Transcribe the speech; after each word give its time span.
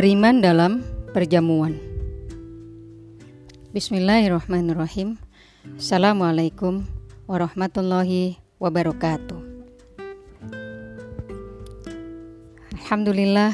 Beriman 0.00 0.40
dalam 0.40 0.80
perjamuan. 1.12 1.76
Bismillahirrahmanirrahim. 3.76 5.20
Assalamualaikum 5.76 6.88
warahmatullahi 7.28 8.40
wabarakatuh. 8.56 9.36
Alhamdulillah 12.80 13.52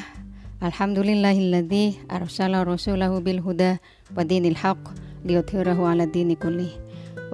Alhamdulillahilladzi 0.63 2.07
arsala 2.07 2.63
rasulahu 2.63 3.19
bil 3.19 3.43
huda 3.43 3.83
wa 4.15 4.23
dinil 4.23 4.55
haq 4.55 4.79
liyuthhirahu 5.27 5.83
ala 5.83 6.07
dini 6.07 6.39
kulli 6.39 6.71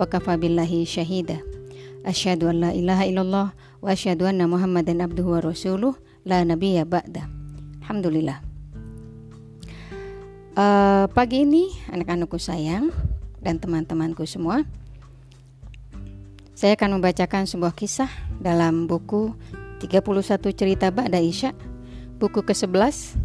wa 0.00 0.08
kafa 0.08 0.40
billahi 0.40 0.88
syahida. 0.88 1.36
Asyhadu 2.08 2.48
an 2.48 2.64
la 2.64 2.70
ilaha 2.72 3.04
illallah 3.04 3.46
wa 3.84 3.92
asyhadu 3.92 4.24
anna 4.24 4.48
Muhammadan 4.48 5.04
abduhu 5.04 5.36
wa 5.36 5.44
rasuluh 5.44 6.00
la 6.24 6.40
nabiyya 6.48 6.88
ba'da. 6.88 7.28
Alhamdulillah. 7.84 8.51
Uh, 10.52 11.08
pagi 11.16 11.48
ini 11.48 11.72
anak-anakku 11.88 12.36
sayang 12.36 12.92
dan 13.40 13.56
teman-temanku 13.56 14.28
semua 14.28 14.68
Saya 16.52 16.76
akan 16.76 17.00
membacakan 17.00 17.48
sebuah 17.48 17.72
kisah 17.72 18.12
dalam 18.36 18.84
buku 18.84 19.32
31 19.80 20.12
cerita 20.52 20.92
Ba'da 20.92 21.24
Isya 21.24 21.56
Buku 22.20 22.44
ke-11 22.44 23.16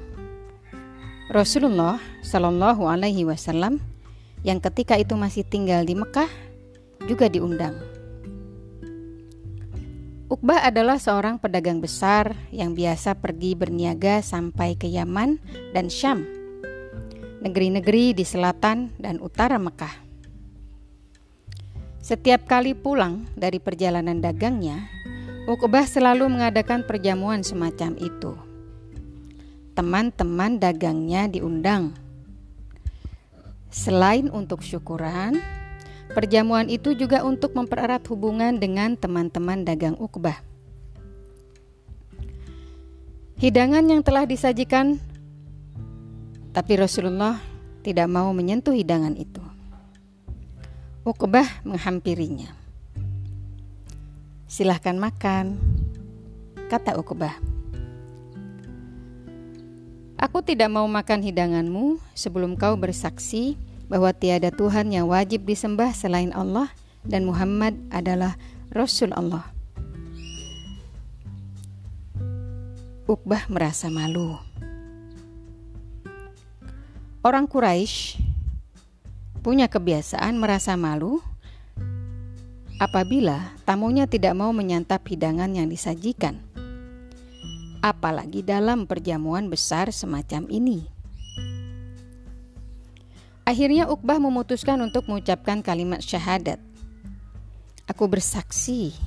Rasulullah 1.28 2.00
Shallallahu 2.24 2.88
Alaihi 2.88 3.28
Wasallam 3.28 3.84
yang 4.48 4.64
ketika 4.64 4.96
itu 4.96 5.20
masih 5.20 5.44
tinggal 5.44 5.84
di 5.84 5.98
Mekah 5.98 6.32
juga 7.04 7.28
diundang. 7.28 7.95
Uqbah 10.26 10.66
adalah 10.66 10.98
seorang 10.98 11.38
pedagang 11.38 11.78
besar 11.78 12.34
yang 12.50 12.74
biasa 12.74 13.14
pergi 13.14 13.54
berniaga 13.54 14.26
sampai 14.26 14.74
ke 14.74 14.90
Yaman 14.90 15.38
dan 15.70 15.86
Syam, 15.86 16.26
negeri-negeri 17.46 18.18
di 18.18 18.26
selatan 18.26 18.90
dan 18.98 19.22
utara 19.22 19.62
Mekah. 19.62 20.02
Setiap 22.02 22.50
kali 22.50 22.74
pulang 22.74 23.30
dari 23.38 23.62
perjalanan 23.62 24.18
dagangnya, 24.18 24.90
Uqbah 25.46 25.86
selalu 25.86 26.26
mengadakan 26.26 26.82
perjamuan 26.90 27.46
semacam 27.46 27.94
itu. 28.02 28.34
Teman-teman 29.78 30.58
dagangnya 30.58 31.30
diundang. 31.30 31.94
Selain 33.70 34.26
untuk 34.34 34.66
syukuran, 34.66 35.38
Perjamuan 36.16 36.72
itu 36.72 36.96
juga 36.96 37.28
untuk 37.28 37.52
mempererat 37.60 38.00
hubungan 38.08 38.56
dengan 38.56 38.96
teman-teman 38.96 39.68
dagang 39.68 40.00
Uqbah. 40.00 40.40
Hidangan 43.36 43.84
yang 43.84 44.00
telah 44.00 44.24
disajikan, 44.24 44.96
tapi 46.56 46.80
Rasulullah 46.80 47.44
tidak 47.84 48.08
mau 48.08 48.32
menyentuh 48.32 48.72
hidangan 48.72 49.12
itu. 49.20 49.44
Uqbah 51.04 51.68
menghampirinya. 51.68 52.48
Silahkan 54.48 54.96
makan, 54.96 55.60
kata 56.72 56.96
Uqbah. 56.96 57.36
Aku 60.16 60.40
tidak 60.40 60.72
mau 60.72 60.88
makan 60.88 61.20
hidanganmu 61.20 62.00
sebelum 62.16 62.56
kau 62.56 62.80
bersaksi 62.80 63.60
bahwa 63.86 64.10
tiada 64.14 64.50
Tuhan 64.50 64.90
yang 64.90 65.10
wajib 65.10 65.46
disembah 65.46 65.94
selain 65.94 66.34
Allah 66.34 66.74
dan 67.06 67.26
Muhammad 67.30 67.78
adalah 67.94 68.38
Rasul 68.74 69.14
Allah. 69.14 69.46
Uqbah 73.06 73.46
merasa 73.54 73.94
malu. 73.94 74.34
Orang 77.22 77.46
Quraisy 77.46 78.18
punya 79.46 79.70
kebiasaan 79.70 80.42
merasa 80.42 80.74
malu 80.74 81.22
apabila 82.82 83.54
tamunya 83.62 84.10
tidak 84.10 84.34
mau 84.34 84.50
menyantap 84.50 85.06
hidangan 85.06 85.54
yang 85.54 85.70
disajikan. 85.70 86.42
Apalagi 87.86 88.42
dalam 88.42 88.90
perjamuan 88.90 89.46
besar 89.54 89.94
semacam 89.94 90.50
ini. 90.50 90.95
Akhirnya 93.46 93.86
Uqbah 93.86 94.18
memutuskan 94.18 94.82
untuk 94.82 95.06
mengucapkan 95.06 95.62
kalimat 95.62 96.02
syahadat. 96.02 96.58
Aku 97.86 98.10
bersaksi, 98.10 98.98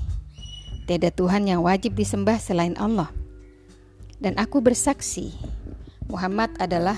tiada 0.86 1.10
Tuhan 1.10 1.50
yang 1.50 1.66
wajib 1.66 1.98
disembah 1.98 2.38
selain 2.38 2.78
Allah. 2.78 3.10
Dan 4.22 4.38
aku 4.38 4.62
bersaksi, 4.62 5.34
Muhammad 6.06 6.54
adalah 6.62 6.94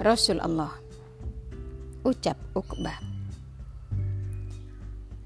Rasul 0.00 0.40
Allah. 0.40 0.72
Ucap 2.00 2.40
Uqbah. 2.56 2.96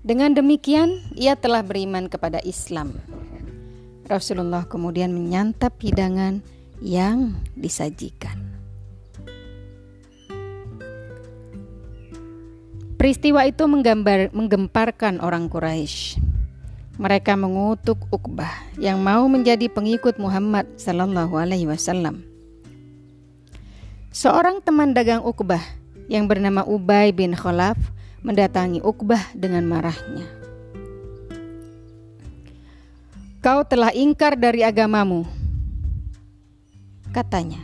Dengan 0.02 0.34
demikian, 0.34 1.06
ia 1.14 1.38
telah 1.38 1.62
beriman 1.62 2.10
kepada 2.10 2.42
Islam. 2.42 2.98
Rasulullah 4.10 4.66
kemudian 4.66 5.14
menyantap 5.14 5.78
hidangan 5.78 6.42
yang 6.82 7.38
disajikan. 7.54 8.53
Peristiwa 13.04 13.44
itu 13.44 13.68
menggambar, 13.68 14.32
menggemparkan 14.32 15.20
orang 15.20 15.52
Quraisy. 15.52 16.16
Mereka 16.96 17.36
mengutuk 17.36 18.00
Uqbah 18.08 18.48
yang 18.80 18.96
mau 19.04 19.28
menjadi 19.28 19.68
pengikut 19.68 20.16
Muhammad 20.16 20.64
Sallallahu 20.80 21.36
Alaihi 21.36 21.68
Wasallam. 21.68 22.24
Seorang 24.08 24.64
teman 24.64 24.96
dagang 24.96 25.20
Uqbah 25.20 25.60
yang 26.08 26.24
bernama 26.24 26.64
Ubay 26.64 27.12
bin 27.12 27.36
Khalaf 27.36 27.76
mendatangi 28.24 28.80
Uqbah 28.80 29.36
dengan 29.36 29.68
marahnya. 29.68 30.24
Kau 33.44 33.68
telah 33.68 33.92
ingkar 33.92 34.32
dari 34.40 34.64
agamamu, 34.64 35.28
katanya. 37.12 37.60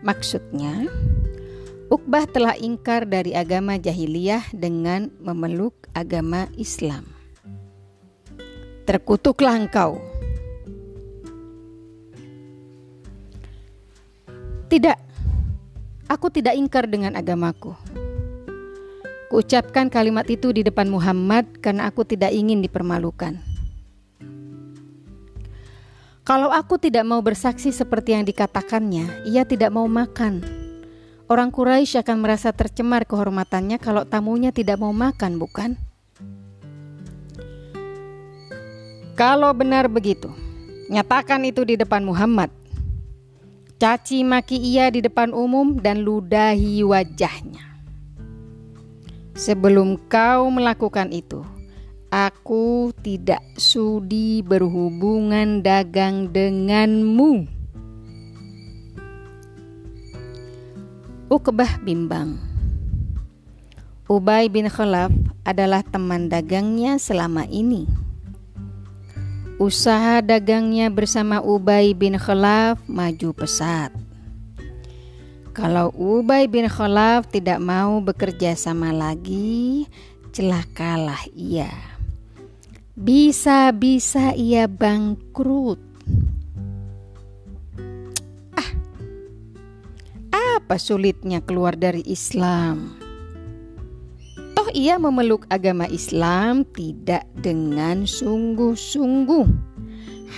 Maksudnya, 0.00 0.88
Uqbah 1.86 2.26
telah 2.26 2.58
ingkar 2.58 3.06
dari 3.06 3.30
agama 3.30 3.78
jahiliyah 3.78 4.50
dengan 4.50 5.06
memeluk 5.22 5.86
agama 5.94 6.50
Islam. 6.58 7.06
Terkutuklah 8.82 9.54
engkau. 9.54 10.02
Tidak, 14.66 14.98
aku 16.10 16.26
tidak 16.34 16.58
ingkar 16.58 16.90
dengan 16.90 17.14
agamaku. 17.14 17.70
Kuucapkan 19.30 19.86
kalimat 19.86 20.26
itu 20.26 20.50
di 20.50 20.66
depan 20.66 20.90
Muhammad 20.90 21.62
karena 21.62 21.86
aku 21.86 22.02
tidak 22.02 22.34
ingin 22.34 22.66
dipermalukan. 22.66 23.38
Kalau 26.26 26.50
aku 26.50 26.82
tidak 26.82 27.06
mau 27.06 27.22
bersaksi 27.22 27.70
seperti 27.70 28.18
yang 28.18 28.26
dikatakannya, 28.26 29.30
ia 29.30 29.46
tidak 29.46 29.70
mau 29.70 29.86
makan 29.86 30.65
Orang 31.26 31.50
Quraisy 31.50 32.06
akan 32.06 32.22
merasa 32.22 32.54
tercemar 32.54 33.02
kehormatannya 33.02 33.82
kalau 33.82 34.06
tamunya 34.06 34.54
tidak 34.54 34.78
mau 34.78 34.94
makan, 34.94 35.42
bukan? 35.42 35.74
Kalau 39.18 39.50
benar 39.50 39.90
begitu, 39.90 40.30
nyatakan 40.86 41.42
itu 41.42 41.66
di 41.66 41.74
depan 41.74 42.06
Muhammad. 42.06 42.54
Caci 43.74 44.22
maki 44.22 44.54
ia 44.54 44.86
di 44.86 45.02
depan 45.02 45.34
umum 45.34 45.82
dan 45.82 46.06
ludahi 46.06 46.86
wajahnya. 46.86 47.74
Sebelum 49.34 49.98
kau 50.06 50.46
melakukan 50.46 51.10
itu, 51.10 51.42
aku 52.06 52.94
tidak 53.02 53.42
sudi 53.58 54.46
berhubungan 54.46 55.58
dagang 55.58 56.30
denganmu. 56.30 57.55
Uqbah 61.26 61.82
bimbang. 61.82 62.38
Ubay 64.06 64.46
bin 64.46 64.70
Khalaf 64.70 65.10
adalah 65.42 65.82
teman 65.82 66.30
dagangnya 66.30 67.02
selama 67.02 67.42
ini. 67.50 67.90
usaha 69.58 70.22
dagangnya 70.22 70.86
bersama 70.86 71.42
Ubay 71.42 71.98
bin 71.98 72.14
Khalaf 72.14 72.78
maju 72.86 73.34
pesat. 73.34 73.90
Kalau 75.50 75.90
Ubay 75.98 76.46
bin 76.46 76.70
Khalaf 76.70 77.26
tidak 77.26 77.58
mau 77.58 77.98
bekerja 77.98 78.54
sama 78.54 78.94
lagi, 78.94 79.90
celakalah 80.30 81.26
ia. 81.34 81.74
Bisa-bisa 82.94 84.30
ia 84.38 84.70
bangkrut. 84.70 85.82
Apa 90.66 90.82
sulitnya 90.82 91.38
keluar 91.46 91.78
dari 91.78 92.02
Islam? 92.10 92.98
Toh 94.58 94.66
ia 94.74 94.98
memeluk 94.98 95.46
agama 95.46 95.86
Islam 95.86 96.66
tidak 96.74 97.22
dengan 97.38 98.02
sungguh-sungguh, 98.02 99.46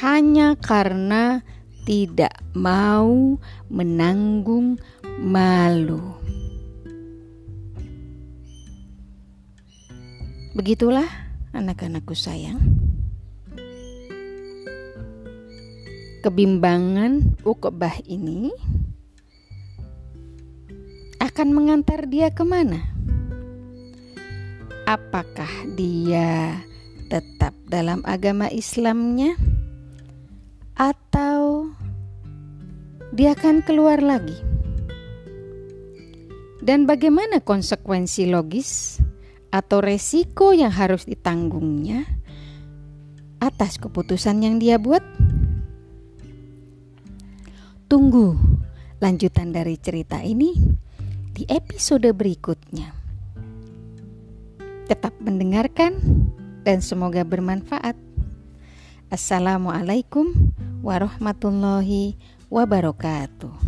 hanya 0.04 0.52
karena 0.60 1.40
tidak 1.88 2.44
mau 2.52 3.40
menanggung 3.72 4.76
malu. 5.16 6.12
Begitulah 10.52 11.08
anak-anakku 11.56 12.12
sayang. 12.12 12.60
Kebimbangan 16.20 17.32
Uqbah 17.48 17.96
ini 18.04 18.52
akan 21.18 21.48
mengantar 21.50 22.06
dia 22.06 22.30
ke 22.30 22.42
mana? 22.42 22.98
apakah 24.88 25.52
dia 25.76 26.64
tetap 27.12 27.52
dalam 27.68 28.00
agama 28.08 28.48
Islamnya 28.48 29.36
atau 30.72 31.68
dia 33.12 33.36
akan 33.36 33.60
keluar 33.68 34.00
lagi. 34.00 34.40
Dan 36.64 36.88
bagaimana 36.88 37.44
konsekuensi 37.44 38.32
logis 38.32 39.00
atau 39.52 39.84
resiko 39.84 40.56
yang 40.56 40.72
harus 40.72 41.04
ditanggungnya 41.04 42.08
atas 43.44 43.76
keputusan 43.76 44.40
yang 44.40 44.56
dia 44.56 44.80
buat? 44.80 45.04
Tunggu 47.88 48.36
lanjutan 49.00 49.52
dari 49.52 49.80
cerita 49.80 50.20
ini 50.20 50.56
di 51.38 51.46
episode 51.46 52.10
berikutnya. 52.10 52.90
Tetap 54.90 55.14
mendengarkan 55.22 55.94
dan 56.66 56.82
semoga 56.82 57.22
bermanfaat. 57.22 57.94
Assalamualaikum 59.06 60.34
warahmatullahi 60.82 62.18
wabarakatuh. 62.50 63.67